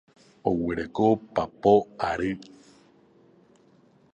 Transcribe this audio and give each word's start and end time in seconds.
Oguereko 0.51 1.09
papo 1.35 1.73
ary. 2.09 2.31